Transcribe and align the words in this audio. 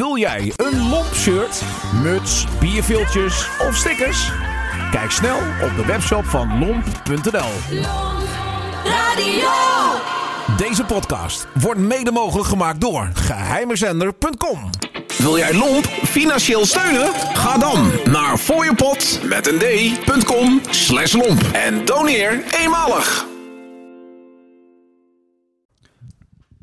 Wil 0.00 0.16
jij 0.16 0.52
een 0.56 0.88
lomp 0.88 1.14
shirt, 1.14 1.62
muts, 2.02 2.46
bierviltjes 2.60 3.48
of 3.58 3.76
stickers? 3.76 4.30
Kijk 4.90 5.10
snel 5.10 5.36
op 5.36 5.76
de 5.76 5.84
webshop 5.86 6.24
van 6.24 6.58
lomp.nl. 6.58 7.80
Radio. 8.84 9.50
Deze 10.56 10.84
podcast 10.84 11.46
wordt 11.60 11.80
mede 11.80 12.10
mogelijk 12.10 12.48
gemaakt 12.48 12.80
door 12.80 13.10
geheimezender.com. 13.14 14.70
Wil 15.18 15.36
jij 15.36 15.54
Lomp 15.54 15.84
financieel 15.86 16.66
steunen? 16.66 17.12
Ga 17.14 17.58
dan 17.58 17.90
naar 18.04 18.36
fooiepot 18.36 19.20
met 19.28 19.46
een 19.46 19.58
d.com 19.58 20.60
slash 20.70 21.12
lomp 21.12 21.42
en 21.52 21.84
doneer 21.84 22.44
eenmalig. 22.60 23.26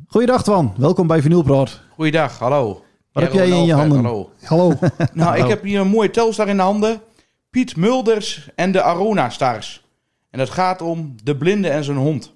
Goeiedag 0.07 0.43
Twan, 0.43 0.73
welkom 0.77 1.07
bij 1.07 1.21
Vinylpraat. 1.21 1.81
Goeiedag, 1.95 2.39
hallo. 2.39 2.85
Wat 3.19 3.33
heb 3.33 3.47
jij 3.47 3.57
in 3.57 3.65
je 3.65 3.73
Alfred, 3.73 3.91
handen? 3.91 4.05
Hallo. 4.05 4.31
Hallo. 4.43 4.73
Nou, 5.13 5.37
ik 5.37 5.47
heb 5.47 5.63
hier 5.63 5.79
een 5.79 5.87
mooie 5.87 6.09
telstar 6.09 6.47
in 6.47 6.55
de 6.55 6.61
handen. 6.63 7.01
Piet 7.49 7.75
Mulders 7.75 8.49
en 8.55 8.71
de 8.71 8.81
Arona 8.81 9.29
Stars. 9.29 9.85
En 10.29 10.39
het 10.39 10.49
gaat 10.49 10.81
om 10.81 11.15
de 11.23 11.37
blinde 11.37 11.69
en 11.69 11.83
zijn 11.83 11.97
hond. 11.97 12.33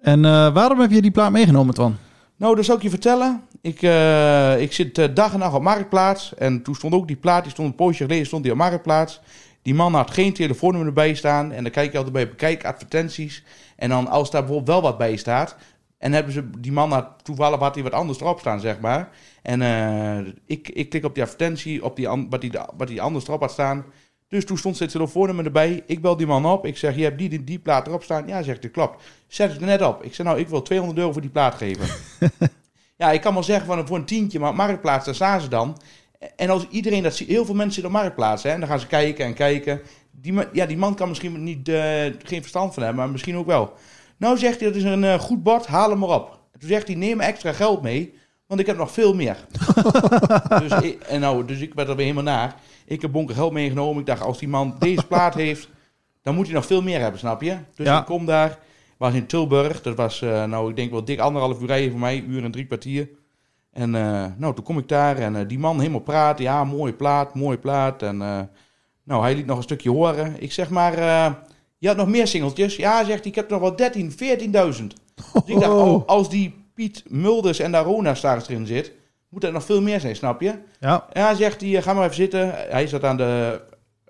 en 0.00 0.24
eh, 0.24 0.52
waarom 0.52 0.80
heb 0.80 0.90
je 0.90 1.02
die 1.02 1.10
plaat 1.10 1.30
meegenomen 1.30 1.74
Twan? 1.74 1.96
Nou, 2.36 2.56
dat 2.56 2.64
zal 2.64 2.76
ik 2.76 2.82
je 2.82 2.90
vertellen. 2.90 3.42
Ik, 3.60 3.82
eh, 3.82 4.60
ik 4.60 4.72
zit 4.72 4.98
eh, 4.98 5.08
dag 5.14 5.32
en 5.32 5.38
nacht 5.38 5.54
op 5.54 5.62
Marktplaats. 5.62 6.34
En 6.34 6.62
toen 6.62 6.74
stond 6.74 6.94
ook 6.94 7.06
die 7.06 7.16
plaat, 7.16 7.42
die 7.42 7.52
stond 7.52 7.68
een 7.68 7.74
poosje 7.74 8.04
geleden, 8.04 8.26
stond 8.26 8.42
die 8.42 8.52
op 8.52 8.58
Marktplaats. 8.58 9.20
Die 9.62 9.74
man 9.74 9.94
had 9.94 10.10
geen 10.10 10.32
telefoonnummer 10.32 10.88
erbij 10.88 11.14
staan. 11.14 11.52
En 11.52 11.62
dan 11.62 11.72
kijk 11.72 11.90
je 11.90 11.96
altijd 11.96 12.14
bij 12.14 12.28
bekijk 12.28 12.64
advertenties. 12.64 13.44
En 13.76 13.88
dan 13.88 14.08
als 14.08 14.30
daar 14.30 14.44
bijvoorbeeld 14.44 14.80
wel 14.80 14.90
wat 14.90 14.98
bij 14.98 15.16
staat. 15.16 15.56
En 15.98 16.12
hebben 16.12 16.32
ze, 16.32 16.50
die 16.58 16.72
man 16.72 16.92
had 16.92 17.24
toevallig 17.24 17.58
had 17.58 17.74
hij 17.74 17.84
wat 17.84 17.92
anders 17.92 18.20
erop 18.20 18.38
staan, 18.38 18.60
zeg 18.60 18.80
maar. 18.80 19.08
En 19.42 19.62
eh, 19.62 20.32
ik, 20.46 20.68
ik 20.68 20.88
klik 20.88 21.04
op 21.04 21.14
die 21.14 21.22
advertentie, 21.22 21.84
op 21.84 21.96
die, 21.96 22.08
wat, 22.08 22.40
die, 22.40 22.52
wat 22.76 22.88
die 22.88 23.02
anders 23.02 23.26
erop 23.26 23.40
had 23.40 23.52
staan. 23.52 23.84
Dus 24.28 24.44
toen 24.44 24.58
stond 24.58 24.76
zijn 24.76 24.88
telefoonnummer 24.88 25.44
erbij. 25.44 25.82
Ik 25.86 26.00
bel 26.00 26.16
die 26.16 26.26
man 26.26 26.46
op. 26.46 26.66
Ik 26.66 26.76
zeg, 26.76 26.96
je 26.96 27.02
hebt 27.02 27.18
die, 27.18 27.28
die, 27.28 27.44
die 27.44 27.58
plaat 27.58 27.86
erop 27.86 28.02
staan. 28.02 28.26
Ja, 28.26 28.42
zegt 28.42 28.62
hij, 28.62 28.70
klopt. 28.70 29.02
Zet 29.26 29.50
het 29.52 29.60
er 29.60 29.66
net 29.66 29.82
op. 29.82 30.02
Ik 30.02 30.14
zeg, 30.14 30.26
nou, 30.26 30.38
ik 30.38 30.48
wil 30.48 30.62
200 30.62 30.98
euro 30.98 31.12
voor 31.12 31.20
die 31.20 31.30
plaat 31.30 31.54
geven. 31.54 31.86
ja, 32.96 33.10
ik 33.10 33.20
kan 33.20 33.34
wel 33.34 33.42
zeggen, 33.42 33.66
van, 33.66 33.86
voor 33.86 33.96
een 33.96 34.04
tientje, 34.04 34.38
maar 34.38 34.50
op 34.50 34.56
Marktplaats, 34.56 35.04
daar 35.04 35.14
staan 35.14 35.40
ze 35.40 35.48
dan. 35.48 35.76
En 36.36 36.50
als 36.50 36.66
iedereen 36.68 37.02
dat 37.02 37.14
ziet, 37.14 37.28
heel 37.28 37.44
veel 37.44 37.54
mensen 37.54 37.74
zitten 37.74 37.92
op 37.92 38.00
Marktplaats, 38.00 38.42
hè, 38.42 38.50
en 38.50 38.60
dan 38.60 38.68
gaan 38.68 38.80
ze 38.80 38.86
kijken 38.86 39.24
en 39.24 39.34
kijken. 39.34 39.80
Die, 40.10 40.34
ja, 40.52 40.66
die 40.66 40.76
man 40.76 40.94
kan 40.94 41.08
misschien 41.08 41.42
niet, 41.42 41.68
eh, 41.68 42.04
geen 42.22 42.40
verstand 42.40 42.74
van 42.74 42.82
hebben, 42.82 43.02
maar 43.02 43.12
misschien 43.12 43.36
ook 43.36 43.46
wel. 43.46 43.74
Nou 44.18 44.38
zegt 44.38 44.60
hij, 44.60 44.68
dat 44.68 44.76
is 44.78 44.84
een 44.84 45.04
eh, 45.04 45.18
goed 45.18 45.42
bord, 45.42 45.66
haal 45.66 45.90
hem 45.90 45.98
maar 45.98 46.08
op. 46.08 46.38
En 46.52 46.60
toen 46.60 46.68
zegt 46.68 46.86
hij, 46.86 46.96
neem 46.96 47.20
extra 47.20 47.52
geld 47.52 47.82
mee, 47.82 48.14
want 48.46 48.60
ik 48.60 48.66
heb 48.66 48.76
nog 48.76 48.90
veel 48.90 49.14
meer. 49.14 49.36
dus, 50.62 50.72
ik, 50.72 51.02
en 51.02 51.20
nou, 51.20 51.44
dus 51.44 51.60
ik 51.60 51.74
werd 51.74 51.88
er 51.88 51.96
weer 51.96 52.06
helemaal 52.06 52.34
naar. 52.34 52.54
Ik 52.86 53.02
heb 53.02 53.12
bonker 53.12 53.34
geld 53.34 53.52
meegenomen. 53.52 54.00
Ik 54.00 54.06
dacht, 54.06 54.22
als 54.22 54.38
die 54.38 54.48
man 54.48 54.76
deze 54.78 55.06
plaat 55.06 55.34
heeft, 55.34 55.68
dan 56.22 56.34
moet 56.34 56.46
hij 56.46 56.54
nog 56.54 56.66
veel 56.66 56.82
meer 56.82 57.00
hebben, 57.00 57.18
snap 57.20 57.42
je? 57.42 57.56
Dus 57.74 57.86
Ja. 57.86 57.98
ik 57.98 58.04
kom 58.04 58.26
daar, 58.26 58.58
was 58.96 59.14
in 59.14 59.26
Tilburg. 59.26 59.82
Dat 59.82 59.96
was, 59.96 60.22
eh, 60.22 60.44
nou, 60.44 60.70
ik 60.70 60.76
denk 60.76 60.90
wel 60.90 61.04
dik 61.04 61.18
anderhalf 61.18 61.60
uur 61.60 61.66
rijden 61.66 61.90
voor 61.90 62.00
mij, 62.00 62.24
uur 62.28 62.44
en 62.44 62.50
drie 62.50 62.66
kwartier. 62.66 63.08
En 63.72 63.94
eh, 63.94 64.24
nou, 64.36 64.54
toen 64.54 64.64
kom 64.64 64.78
ik 64.78 64.88
daar 64.88 65.16
en 65.16 65.46
die 65.46 65.58
man 65.58 65.78
helemaal 65.78 66.00
praten. 66.00 66.44
Ja, 66.44 66.64
mooie 66.64 66.92
plaat, 66.92 67.34
mooie 67.34 67.58
plaat. 67.58 68.02
En 68.02 68.16
nou, 69.04 69.22
hij 69.22 69.34
liet 69.34 69.46
nog 69.46 69.56
een 69.56 69.62
stukje 69.62 69.90
horen. 69.90 70.42
Ik 70.42 70.52
zeg 70.52 70.70
maar, 70.70 70.94
je 71.78 71.88
had 71.88 71.96
nog 71.96 72.08
meer 72.08 72.26
singeltjes? 72.26 72.76
Ja, 72.76 73.04
zegt 73.04 73.20
hij, 73.20 73.28
ik 73.28 73.34
heb 73.34 73.48
nog 73.48 73.60
wel 73.60 73.76
13, 73.76 74.10
14.000. 74.10 74.16
Dus 74.16 75.42
ik 75.44 75.60
dacht, 75.60 75.72
oh, 75.72 76.06
als 76.06 76.30
die 76.30 76.64
Piet 76.74 77.04
Mulders 77.08 77.58
en 77.58 77.70
de 77.70 77.76
Arona 77.76 78.14
Stars 78.14 78.48
erin 78.48 78.66
zit, 78.66 78.92
moet 79.28 79.44
er 79.44 79.52
nog 79.52 79.64
veel 79.64 79.82
meer 79.82 80.00
zijn, 80.00 80.16
snap 80.16 80.40
je? 80.40 80.54
Ja. 80.80 81.06
Ja, 81.12 81.34
zegt 81.34 81.60
hij, 81.60 81.82
ga 81.82 81.92
maar 81.92 82.04
even 82.04 82.14
zitten. 82.14 82.50
Hij 82.70 82.86
zat 82.86 83.04
aan 83.04 83.16
de, 83.16 83.60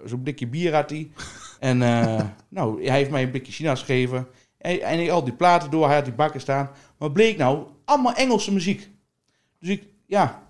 zo'n 0.05 0.23
blikje 0.23 0.47
bier 0.47 0.75
had 0.75 0.91
hij. 0.91 1.11
En 1.59 1.83
eh, 1.83 2.25
nou, 2.49 2.85
hij 2.85 2.97
heeft 2.97 3.11
mij 3.11 3.23
een 3.23 3.31
blikje 3.31 3.53
China's 3.53 3.81
gegeven. 3.81 4.27
En, 4.59 4.81
en 4.81 4.99
ik 4.99 5.11
al 5.11 5.25
die 5.25 5.33
platen 5.33 5.71
door, 5.71 5.87
hij 5.87 5.95
had 5.95 6.05
die 6.05 6.15
bakken 6.15 6.41
staan. 6.41 6.71
Maar 6.99 7.13
bleek 7.13 7.37
nou, 7.37 7.67
allemaal 7.85 8.15
Engelse 8.15 8.53
muziek. 8.53 8.91
Dus 9.61 9.69
ik, 9.69 9.83
ja... 10.07 10.47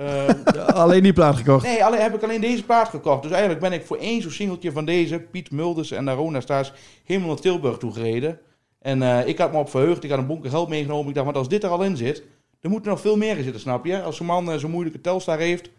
eh, 0.00 0.66
Alleen 0.66 1.02
die 1.02 1.12
plaat 1.12 1.36
gekocht. 1.36 1.64
Nee, 1.64 1.84
alleen, 1.84 2.00
heb 2.00 2.14
ik 2.14 2.22
alleen 2.22 2.40
deze 2.40 2.64
plaat 2.64 2.88
gekocht. 2.88 3.22
Dus 3.22 3.30
eigenlijk 3.30 3.60
ben 3.60 3.72
ik 3.72 3.86
voor 3.86 3.96
één 3.96 4.22
zo'n 4.22 4.30
singeltje 4.30 4.72
van 4.72 4.84
deze, 4.84 5.18
Piet 5.18 5.50
Mulders 5.50 5.90
en 5.90 6.08
Arona 6.08 6.40
Stars, 6.40 6.72
helemaal 7.04 7.28
naar 7.28 7.38
Tilburg 7.38 7.78
toe 7.78 7.92
gereden. 7.92 8.38
En 8.78 9.02
eh, 9.02 9.26
ik 9.26 9.38
had 9.38 9.52
me 9.52 9.58
op 9.58 9.70
verheugd, 9.70 10.04
ik 10.04 10.10
had 10.10 10.18
een 10.18 10.26
bonker 10.26 10.50
geld 10.50 10.68
meegenomen. 10.68 11.08
Ik 11.08 11.14
dacht, 11.14 11.26
want 11.26 11.38
als 11.38 11.48
dit 11.48 11.62
er 11.62 11.70
al 11.70 11.82
in 11.82 11.96
zit, 11.96 12.22
dan 12.60 12.70
moet 12.70 12.84
er 12.84 12.90
nog 12.90 13.00
veel 13.00 13.16
meer 13.16 13.36
in 13.36 13.42
zitten, 13.42 13.60
snap 13.60 13.84
je? 13.84 14.02
Als 14.02 14.16
zo'n 14.16 14.26
man 14.26 14.50
eh, 14.50 14.58
zo'n 14.58 14.70
moeilijke 14.70 15.00
telstar 15.00 15.38
heeft, 15.38 15.70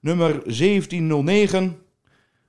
nummer 0.00 0.30
1709. 0.30 1.78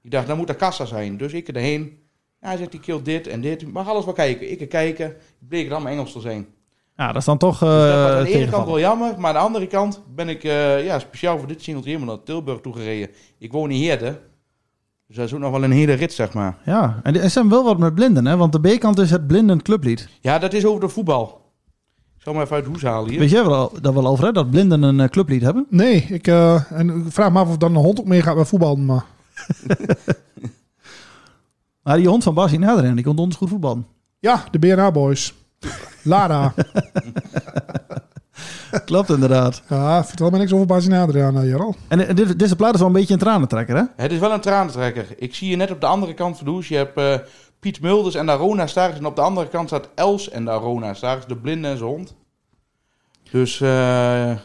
Ik 0.01 0.11
dacht, 0.11 0.27
dan 0.27 0.37
moet 0.37 0.49
er 0.49 0.55
kassa 0.55 0.85
zijn. 0.85 1.17
Dus 1.17 1.33
ik 1.33 1.47
erheen. 1.47 1.99
Ja, 2.41 2.47
hij 2.47 2.57
zegt, 2.57 2.71
die 2.71 2.79
kilt 2.79 3.05
dit 3.05 3.27
en 3.27 3.41
dit. 3.41 3.71
Mag 3.71 3.87
alles 3.87 4.05
wel 4.05 4.13
kijken. 4.13 4.51
Ik 4.51 4.61
er 4.61 4.67
kijken. 4.67 5.15
Bleek 5.39 5.63
het 5.63 5.73
allemaal 5.73 5.91
Engels 5.91 6.11
te 6.11 6.19
zijn. 6.19 6.47
Ja, 6.95 7.07
dat 7.07 7.15
is 7.15 7.25
dan 7.25 7.37
toch 7.37 7.61
eh 7.63 7.69
Dus 7.69 7.89
dat 7.89 8.01
was 8.01 8.17
aan 8.17 8.23
de 8.23 8.29
ene 8.31 8.49
kant 8.51 8.65
wel 8.65 8.79
jammer, 8.79 9.13
maar 9.17 9.27
aan 9.29 9.33
de 9.35 9.47
andere 9.47 9.67
kant 9.67 10.01
ben 10.15 10.29
ik 10.29 10.43
eh, 10.43 10.85
ja, 10.85 10.99
speciaal 10.99 11.37
voor 11.37 11.47
dit 11.47 11.61
singeltje 11.63 11.91
helemaal 11.91 12.15
naar 12.15 12.23
Tilburg 12.23 12.61
toe 12.61 12.73
gereden. 12.73 13.09
Ik 13.37 13.51
woon 13.51 13.71
in 13.71 13.79
Heerde, 13.81 14.19
dus 15.07 15.15
dat 15.15 15.25
is 15.25 15.33
ook 15.33 15.39
nog 15.39 15.51
wel 15.51 15.63
een 15.63 15.71
hele 15.71 15.93
rit, 15.93 16.13
zeg 16.13 16.33
maar. 16.33 16.57
Ja, 16.65 16.99
en 17.03 17.21
er 17.21 17.29
zijn 17.29 17.49
wel 17.49 17.63
wat 17.63 17.77
met 17.77 17.95
blinden, 17.95 18.25
hè? 18.25 18.37
Want 18.37 18.51
de 18.51 18.59
B-kant 18.59 18.99
is 18.99 19.11
het 19.11 19.27
blinden 19.27 19.61
clublied. 19.61 20.09
Ja, 20.21 20.39
dat 20.39 20.53
is 20.53 20.65
over 20.65 20.81
de 20.81 20.89
voetbal. 20.89 21.39
Ik 22.17 22.21
zal 22.27 22.33
hem 22.33 22.41
even 22.41 22.55
uit 22.55 22.63
de 22.65 22.69
hoes 22.71 22.81
halen 22.81 23.09
hier. 23.09 23.19
Weet 23.19 23.29
jij 23.29 23.45
wel, 23.45 23.71
dat 23.81 23.93
wel 23.93 24.07
over, 24.07 24.25
hè? 24.25 24.31
Dat 24.31 24.49
blinden 24.51 24.83
een 24.83 24.99
eh, 24.99 25.09
clublied 25.09 25.41
hebben? 25.41 25.65
Nee, 25.69 25.95
ik, 26.09 26.27
eh, 26.27 26.71
en 26.71 26.89
ik 26.89 27.11
vraag 27.13 27.31
me 27.31 27.39
af 27.39 27.49
of 27.49 27.57
dan 27.57 27.75
een 27.75 27.81
hond 27.81 27.99
ook 27.99 28.05
meegaat 28.05 28.35
bij 28.35 28.45
voetbal. 28.45 28.75
Maar 28.75 29.05
Maar 31.83 31.97
die 32.01 32.07
hond 32.07 32.23
van 32.23 32.33
Bas 32.33 32.51
in 32.51 32.63
Adriaan, 32.63 32.95
die 32.95 33.03
kon 33.03 33.17
ons 33.17 33.35
goed 33.35 33.49
voetballen. 33.49 33.85
ja, 34.19 34.43
de 34.51 34.59
BNA 34.59 34.91
Boys. 34.91 35.33
Lara. 36.03 36.53
Klopt 38.85 39.09
inderdaad. 39.09 39.61
Ja, 39.69 40.05
vertel 40.05 40.29
me 40.29 40.37
niks 40.37 40.53
over 40.53 40.65
Basin 40.65 40.93
Adriaan, 40.93 41.37
uh, 41.37 41.49
Jarl. 41.49 41.75
En 41.87 42.07
eh, 42.07 42.15
dit, 42.15 42.39
deze 42.39 42.55
plaat 42.55 42.73
is 42.73 42.79
wel 42.79 42.87
een 42.87 42.93
beetje 42.95 43.13
een 43.13 43.19
tranentrekker, 43.19 43.75
hè? 43.75 43.83
Het 43.95 44.11
is 44.11 44.19
wel 44.19 44.31
een 44.31 44.41
tranentrekker. 44.41 45.05
Ik 45.17 45.35
zie 45.35 45.49
je 45.49 45.55
net 45.55 45.71
op 45.71 45.81
de 45.81 45.87
andere 45.87 46.13
kant 46.13 46.37
van 46.37 46.45
de 46.45 46.51
hoes. 46.51 46.67
Je 46.67 46.75
hebt 46.75 46.97
eh, 46.97 47.15
Piet 47.59 47.81
Mulders 47.81 48.15
en 48.15 48.25
de 48.25 48.31
Arona 48.31 48.67
Stars. 48.67 48.97
En 48.97 49.05
op 49.05 49.15
de 49.15 49.21
andere 49.21 49.47
kant 49.47 49.67
staat 49.67 49.89
Els 49.95 50.29
en 50.29 50.45
de 50.45 50.51
Arona 50.51 50.93
Stars. 50.93 51.25
De 51.25 51.37
blinde 51.37 51.67
en 51.67 51.77
zijn 51.77 51.89
hond. 51.89 52.15
Dus, 53.31 53.61
eh, 53.61 53.67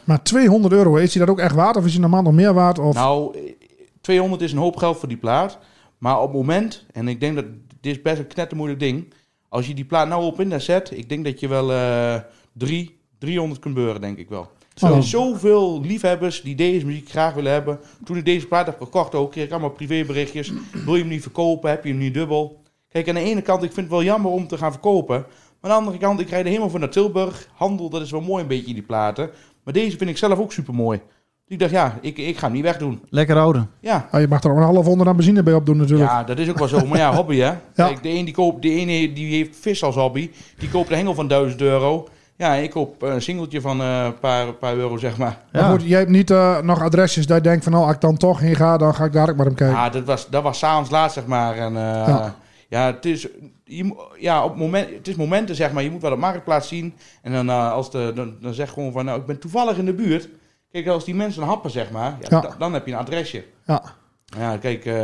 Maar 0.05 0.23
200 0.23 0.75
euro, 0.75 0.97
is 0.97 1.15
hij 1.15 1.27
dat 1.27 1.35
ook 1.35 1.41
echt 1.41 1.55
waard? 1.55 1.77
Of 1.77 1.85
is 1.85 1.93
hij 1.93 2.01
normaal 2.01 2.23
nog 2.23 2.33
meer 2.33 2.55
waard? 2.55 2.79
Of... 2.79 2.95
nou, 2.95 3.39
eh, 3.39 3.53
200 4.01 4.43
is 4.43 4.53
een 4.53 4.59
hoop 4.59 4.77
geld 4.77 4.99
voor 4.99 5.09
die 5.09 5.17
plaat. 5.17 5.59
Maar 5.99 6.21
op 6.21 6.29
het 6.29 6.37
moment, 6.37 6.85
en 6.93 7.09
ik 7.09 7.21
denk 7.21 7.35
dat 7.35 7.45
dit 7.81 7.97
is 7.97 8.03
best 8.03 8.19
een 8.19 8.27
knettermoeilijk 8.27 8.81
ding. 8.81 9.15
Als 9.49 9.67
je 9.67 9.75
die 9.75 9.85
plaat 9.85 10.09
nou 10.09 10.25
op 10.25 10.33
internet 10.41 10.63
zet, 10.63 10.91
ik 10.99 11.09
denk 11.09 11.25
dat 11.25 11.41
je 11.41 11.49
wel 11.49 11.73
eh 11.73 12.21
drie, 12.53 12.99
300 13.19 13.61
kunt 13.61 13.75
beuren, 13.75 14.01
denk 14.01 14.19
ik 14.19 14.29
wel. 14.29 14.43
Er 14.43 14.81
Zo. 14.81 14.87
zijn 14.87 15.03
zoveel 15.03 15.81
liefhebbers 15.81 16.43
die 16.43 16.55
deze 16.55 16.87
muziek 16.87 17.09
graag 17.09 17.35
willen 17.35 17.53
hebben. 17.53 17.81
Toen 18.05 18.17
ik 18.17 18.25
deze 18.25 18.47
plaat 18.47 18.67
heb 18.67 18.81
gekocht 18.81 19.15
ook, 19.15 19.31
kreeg 19.31 19.45
ik 19.45 19.51
allemaal 19.51 19.71
privéberichtjes. 19.71 20.53
Wil 20.85 20.95
je 20.95 21.01
hem 21.01 21.11
niet 21.11 21.23
verkopen? 21.23 21.71
Heb 21.71 21.85
je 21.85 21.91
hem 21.91 21.99
niet 21.99 22.15
dubbel? 22.15 22.63
Kijk, 22.89 23.09
aan 23.09 23.15
de 23.15 23.21
ene 23.21 23.43
kant, 23.43 23.63
ik 23.63 23.73
vind 23.73 23.87
het 23.87 23.95
wel 23.95 24.05
jammer 24.05 24.31
om 24.31 24.47
te 24.47 24.59
gaan 24.59 24.73
verkopen. 24.73 25.27
Maar 25.61 25.71
aan 25.71 25.79
de 25.79 25.85
andere 25.87 25.99
kant, 25.99 26.21
ik 26.21 26.29
rijd 26.29 26.43
er 26.43 26.49
helemaal 26.49 26.71
voor 26.71 26.81
naar 26.81 26.91
Tilburg. 26.91 27.49
Handel, 27.55 27.91
dat 27.91 28.03
is 28.03 28.11
wel 28.11 28.21
mooi 28.21 28.43
een 28.43 28.49
beetje, 28.49 28.75
die 28.75 28.83
platen. 28.83 29.31
Maar 29.65 29.75
deze 29.75 29.97
vind 29.97 30.11
ik 30.11 30.17
zelf 30.19 30.39
ook 30.39 30.53
super 30.53 30.75
mooi. 30.75 31.01
Ik 31.49 31.59
dacht, 31.59 31.71
ja, 31.71 31.99
ik, 32.01 32.19
ik 32.19 32.39
ga 32.39 32.45
hem 32.47 32.55
niet 32.55 32.63
wegdoen. 32.63 33.01
Lekker 33.09 33.37
houden. 33.37 33.71
Ja, 33.81 34.09
Ah, 34.11 34.21
je 34.21 34.29
mag 34.29 34.43
er 34.43 34.51
ook 34.51 34.57
een 34.57 34.63
half 34.63 34.85
honderd 34.87 35.09
aan 35.09 35.17
benzine 35.17 35.43
bij 35.43 35.55
opdoen 35.55 35.77
natuurlijk. 35.77 36.11
ja, 36.11 36.25
dat 36.25 36.39
is 36.39 36.49
ook 36.51 36.59
wel 36.59 36.69
zo. 36.69 36.87
Maar 36.87 36.99
ja, 36.99 37.15
hobby 37.17 37.37
hè. 37.37 37.53
Kijk, 37.75 38.03
de, 38.03 38.09
een 38.09 38.25
die 38.25 38.35
koopt, 38.35 38.63
de 38.63 38.71
ene 38.71 39.13
die 39.13 39.35
heeft 39.37 39.57
vis 39.61 39.83
als 39.83 39.95
hobby. 39.95 40.31
Die 40.59 40.69
koopt 40.69 40.91
een 40.91 40.97
hengel 40.97 41.15
van 41.15 41.29
1000 41.29 41.61
euro. 41.61 42.09
Ja, 42.37 42.55
ik 42.55 42.71
koop 42.71 43.03
een 43.03 43.23
singeltje 43.23 43.61
van 43.61 43.81
eh, 43.81 44.05
een 44.05 44.19
paar, 44.19 44.53
paar 44.53 44.75
euro, 44.77 44.97
zeg 44.97 45.17
maar. 45.19 45.39
Maar 45.53 45.71
goed, 45.71 45.83
jij 45.83 45.99
hebt 45.99 46.11
niet 46.11 46.31
eh, 46.31 46.61
nog 46.61 46.83
adresjes 46.83 47.27
dat 47.27 47.37
je 47.37 47.43
denkt 47.43 47.63
van... 47.65 47.73
nou, 47.73 47.85
als 47.85 47.95
ik 47.95 48.01
dan 48.01 48.17
toch 48.17 48.41
heen 48.41 48.55
ga, 48.57 48.77
dan 48.77 48.95
ga 48.95 49.05
ik 49.05 49.13
daar 49.13 49.31
ook 49.31 49.37
maar 49.37 49.47
hem 49.47 49.55
kijken. 49.55 49.77
Ja, 49.77 49.89
dat 49.91 50.05
was, 50.05 50.29
dat 50.31 50.43
was 50.43 50.59
s'avonds 50.59 50.91
laat, 50.91 51.13
zeg 51.13 51.27
maar. 51.27 51.57
En, 51.57 51.77
eh, 51.77 51.83
Ja. 52.07 52.35
ja. 52.69 52.87
het 52.87 53.05
is, 53.05 53.29
je, 53.65 53.95
ja, 54.19 54.45
op 54.45 54.57
moment, 54.57 54.89
het 54.97 55.09
is 55.09 55.15
momenten, 55.15 55.55
zeg 55.55 55.73
maar. 55.73 55.83
Je 55.83 55.91
moet 55.91 56.03
wel 56.03 56.13
op 56.13 56.19
marktplaats 56.19 56.69
zien. 56.69 56.95
En 57.23 57.33
dan, 57.33 57.49
als 57.49 57.91
de, 57.91 58.13
dan, 58.15 58.35
dan 58.41 58.55
zeg 58.55 58.71
gewoon 58.71 58.93
van, 58.93 59.05
nou, 59.05 59.21
ik 59.21 59.27
ben 59.27 59.39
toevallig 59.39 59.79
in 59.79 59.85
de 59.85 59.95
buurt. 59.95 60.29
Kijk, 60.83 60.89
als 60.89 61.05
die 61.05 61.15
mensen 61.15 61.43
happen, 61.43 61.71
zeg 61.71 61.91
maar, 61.91 62.17
ja, 62.21 62.27
Ja. 62.29 62.41
da- 62.41 62.55
dan 62.59 62.73
heb 62.73 62.87
je 62.87 62.93
een 62.93 62.99
adresje. 62.99 63.45
Ja. 63.67 63.83
Ja, 64.39 64.57
kijk, 64.57 64.85
eh, 64.85 64.95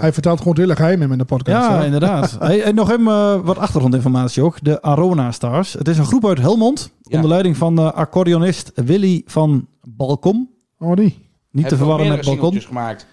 Hij 0.00 0.12
vertelt 0.12 0.38
gewoon 0.38 0.52
het 0.52 0.62
hele 0.62 0.76
geheim 0.76 1.12
in 1.12 1.18
de 1.18 1.24
podcast. 1.24 1.68
Ja, 1.68 1.78
hè? 1.78 1.84
inderdaad. 1.84 2.36
Hey, 2.40 2.62
en 2.62 2.74
nog 2.74 2.90
even 2.90 3.06
eh, 3.06 3.40
wat 3.42 3.58
achtergrondinformatie 3.58 4.42
ook. 4.42 4.56
De 4.64 4.82
Arona 4.82 5.32
Stars. 5.32 5.72
Het 5.72 5.88
is 5.88 5.98
een 5.98 6.04
groep 6.04 6.26
uit 6.26 6.38
Helmond. 6.38 6.90
Ja. 7.02 7.14
Onder 7.16 7.30
leiding 7.30 7.56
van 7.56 7.78
uh, 7.80 7.92
accordeonist 7.92 8.72
Willy 8.74 9.22
van 9.26 9.66
Balkom. 9.88 10.50
Oh, 10.78 10.96
die. 10.96 11.28
Niet 11.50 11.68
te 11.68 11.76
verwarren 11.76 12.08
met 12.08 12.24
Balkon. 12.24 12.60
gemaakt. 12.60 13.06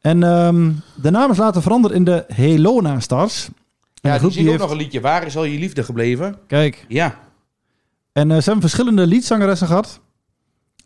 En 0.00 0.22
ehm, 0.22 0.70
de 0.94 1.10
naam 1.10 1.30
is 1.30 1.36
later 1.36 1.62
veranderd 1.62 1.94
in 1.94 2.04
de 2.04 2.24
Helona 2.28 3.00
Stars. 3.00 3.46
En 3.46 3.52
Ja, 3.94 4.10
die 4.10 4.18
groep 4.18 4.32
zingt 4.32 4.38
ook 4.38 4.46
heeft... 4.54 4.62
nog 4.62 4.70
een 4.70 4.82
liedje. 4.84 5.00
Waar 5.00 5.26
is 5.26 5.36
al 5.36 5.44
je 5.44 5.58
liefde 5.58 5.82
gebleven? 5.82 6.36
Kijk. 6.46 6.84
Ja. 6.88 7.14
En 8.12 8.30
eh, 8.30 8.36
ze 8.36 8.42
hebben 8.44 8.60
verschillende 8.60 9.06
liedzangeressen 9.06 9.66
gehad. 9.66 10.00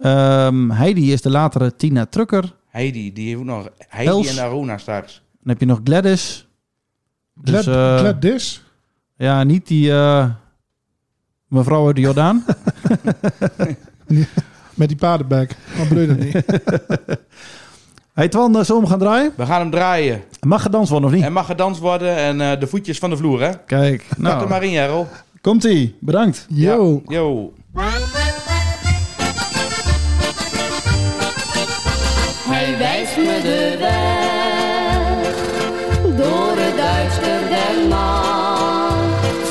Ehm, 0.01 0.71
Heidi 0.71 1.13
is 1.13 1.23
de 1.23 1.31
latere 1.31 1.77
Tina 1.77 2.07
Trucker. 2.07 2.55
Heidi, 2.69 3.13
die 3.13 3.29
heeft 3.29 3.43
nog 3.45 3.69
Heidi 3.89 4.11
Els. 4.13 4.37
en 4.37 4.43
Arona 4.45 4.79
straks. 4.79 5.15
Dan 5.15 5.49
heb 5.53 5.61
je 5.61 5.67
nog 5.67 5.81
Gladys. 5.85 6.49
Dus, 7.35 7.63
Glad, 7.63 7.77
eh, 7.77 7.99
Gladys? 7.99 8.63
Ja, 9.17 9.45
niet 9.45 9.67
die 9.67 9.93
eh, 9.93 10.27
mevrouw 11.49 11.87
uit 11.87 11.97
de 11.97 12.03
Jordaan. 12.03 12.45
Met 14.75 14.89
die 14.89 14.97
paardenbek. 14.97 15.57
Maar 15.77 15.89
bedoel 15.89 16.03
je 16.03 16.09
dat 16.09 16.19
niet? 16.19 16.45
hey 18.15 18.29
Twan, 18.29 18.57
eh, 18.59 18.65
zullen 18.65 18.83
we 18.83 18.89
hem 18.89 18.99
gaan 18.99 19.09
draaien? 19.09 19.33
We 19.37 19.47
gaan 19.47 19.61
hem 19.61 19.71
draaien. 19.71 20.23
Mag 20.41 20.63
gedanst 20.63 20.91
worden 20.91 21.09
of 21.09 21.15
niet? 21.15 21.25
En 21.25 21.33
mag 21.33 21.47
gedanst 21.47 21.81
worden 21.81 22.17
en 22.17 22.41
eh, 22.41 22.61
de 22.61 22.67
voetjes 22.67 22.99
van 22.99 23.11
de 23.11 23.17
vloer, 23.17 23.41
hè? 23.41 23.51
Kijk, 23.67 24.05
Pak 24.09 24.17
er 24.17 24.23
nou, 24.23 24.49
maar 24.49 24.63
in, 24.63 24.71
Jerel. 24.71 25.09
komt-ie. 25.41 25.97
Bedankt. 26.01 26.47
Yo. 26.49 27.03
Ja. 27.07 27.15
Yo. 27.17 27.53
Wijst 32.91 33.17
me 33.17 33.41
de 33.43 33.77
weg 33.79 35.35
door 36.17 36.55
het 36.57 36.77
duister 36.77 37.41
der 37.55 37.77
nacht. 37.89 39.49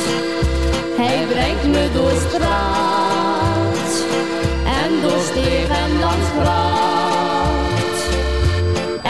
Hij 0.98 1.26
brengt 1.30 1.68
me 1.68 1.90
door 1.94 2.16
straat 2.28 3.92
en 4.82 4.92
door 5.02 5.22
steeg 5.32 5.70
en 5.84 6.00
langs 6.00 6.30
gracht. 6.40 8.00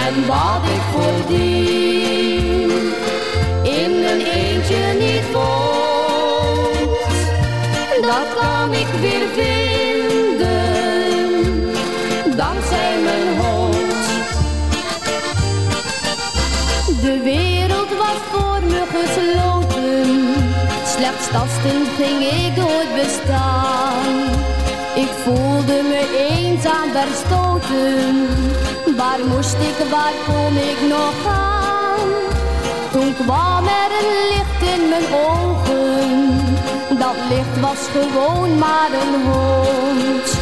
En 0.06 0.14
wat 0.28 0.64
ik 0.76 0.84
voordien 0.94 2.72
in 3.64 3.92
een 4.12 4.24
eentje 4.42 4.84
niet 5.00 5.26
vond, 5.34 7.00
dat 8.02 8.28
kan 8.40 8.74
ik 8.74 8.90
weer 9.02 9.26
vinden 9.36 9.70
dankzij 12.36 12.98
mijn 13.04 13.38
hond. 13.38 13.59
De 17.02 17.20
wereld 17.24 17.90
was 17.98 18.20
voor 18.32 18.62
me 18.64 18.84
gesloten, 18.96 20.34
slechts 20.86 21.28
tastend 21.32 21.88
ging 21.98 22.22
ik 22.22 22.56
door 22.56 22.80
het 22.84 22.94
bestaan. 23.02 24.14
Ik 24.96 25.10
voelde 25.24 25.82
me 25.92 26.28
eenzaam 26.30 26.90
verstoten, 26.92 28.28
waar 28.98 29.20
moest 29.28 29.54
ik, 29.54 29.90
waar 29.90 30.14
kon 30.28 30.54
ik 30.72 30.80
nog 30.90 31.14
gaan? 31.26 32.10
Toen 32.92 33.14
kwam 33.14 33.64
er 33.68 33.92
een 34.00 34.12
licht 34.32 34.62
in 34.76 34.90
mijn 34.90 35.08
ogen, 35.14 36.20
dat 36.98 37.18
licht 37.30 37.60
was 37.62 37.82
gewoon 37.92 38.58
maar 38.58 38.90
een 39.02 39.32
hond 39.32 40.38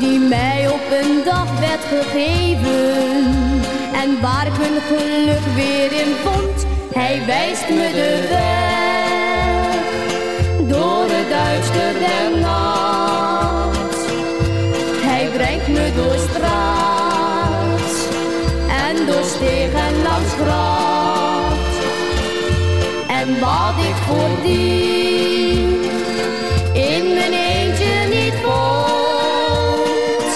die 0.00 0.18
mij 0.18 0.68
op 0.68 0.82
een 1.00 1.22
dag 1.24 1.58
werd 1.60 1.84
gegeven 1.84 3.51
en 4.02 4.20
waar 4.20 4.46
ik 4.46 4.58
mijn 4.58 4.80
geluk 4.88 5.44
weer 5.54 5.92
in 5.92 6.14
vond. 6.24 6.66
Hij 6.92 7.22
wijst 7.26 7.68
me 7.68 7.90
de 8.00 8.26
weg 8.28 9.84
door 10.68 11.04
het 11.08 11.28
duister 11.28 11.92
der 12.04 12.40
nacht. 12.40 14.00
Hij 15.08 15.28
brengt 15.36 15.68
me 15.68 15.92
door 15.96 16.18
straat 16.30 17.90
en 18.86 19.06
door 19.06 19.24
steeg 19.24 19.72
en 19.72 20.02
langs 20.02 20.32
gracht. 20.42 21.74
En 23.06 23.40
wat 23.40 23.76
ik 23.90 23.98
voordien 24.06 25.80
in 26.72 27.14
mijn 27.14 27.32
eentje 27.32 27.94
niet 28.10 28.34
vond, 28.42 30.32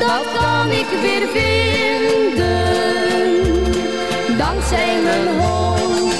dat 0.00 0.24
kan 0.38 0.70
ik 0.70 0.86
weer 1.02 1.28
vinden, 1.32 1.87
dankzij 4.52 5.00
mijn 5.02 5.40
hond. 5.40 6.14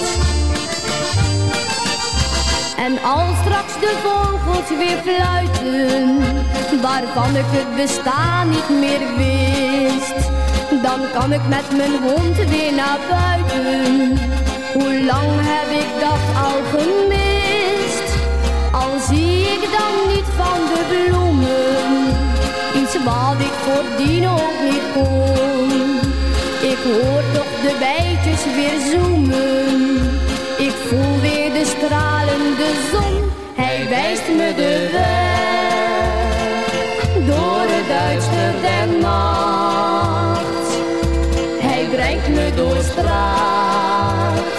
En 2.77 3.03
als 3.03 3.39
straks 3.43 3.75
de 3.81 3.93
vogels 4.05 4.69
weer 4.69 4.99
fluiten, 5.07 6.19
waarvan 6.83 7.37
ik 7.37 7.49
het 7.59 7.77
bestaan 7.77 8.49
niet 8.49 8.69
meer 8.69 9.05
wist, 9.17 10.31
dan 10.83 11.01
kan 11.13 11.33
ik 11.33 11.49
met 11.49 11.77
mijn 11.77 11.97
hond 12.03 12.37
weer 12.37 12.75
naar 12.75 13.01
buiten. 13.09 14.19
Hoe 14.73 15.05
lang 15.05 15.33
heb 15.53 15.69
ik 15.83 15.91
dat 16.07 16.25
al 16.47 16.59
gemist? 16.73 18.09
Al 18.73 18.95
zie 19.09 19.41
ik 19.57 19.63
dan 19.79 19.95
niet 20.15 20.29
van 20.41 20.61
de 20.71 20.81
bloemen, 20.91 22.17
iets 22.83 22.97
wat 23.05 23.39
ik 23.49 23.55
voordien 23.65 24.29
ook 24.29 24.59
niet 24.71 24.87
kon. 24.95 25.29
Ik 26.73 26.79
hoor 26.85 27.23
toch 27.35 27.48
de 27.63 27.77
bijtjes 27.79 28.45
weer 28.55 28.81
zoemen. 28.93 30.11
Ik 30.59 30.75
voel 30.89 31.21
weer 31.21 31.53
de 31.53 31.65
stralende 31.65 32.71
zon. 32.93 33.31
Hij 33.55 33.89
wijst 33.89 34.29
me 34.37 34.53
de 34.57 34.89
weg 34.93 35.67
door 37.27 37.65
het 37.75 37.89
duister 37.89 38.53
der 38.61 39.01
nacht. 39.01 40.67
Hij 41.61 41.87
brengt 41.91 42.29
me 42.29 42.53
door 42.55 42.83
straat 42.83 44.59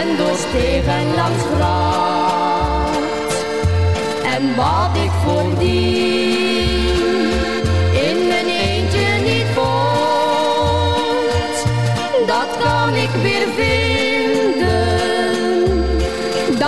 en 0.00 0.16
door 0.16 0.36
steeg 0.36 0.86
en 0.86 1.14
langs 1.14 1.44
gracht. 1.54 3.34
En 4.34 4.56
wat 4.56 4.96
ik 5.04 5.10
voordien 5.24 6.49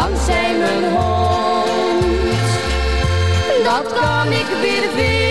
dankzij 0.02 0.56
mijn 0.58 0.92
hond. 0.92 2.04
Dat 3.64 3.92
kan 4.00 4.32
ik 4.32 4.46
weer 4.60 4.88
vinden, 4.94 5.21